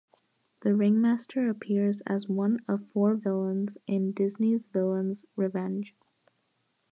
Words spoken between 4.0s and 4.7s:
"Disney's